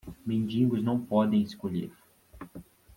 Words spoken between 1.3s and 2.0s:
escolher.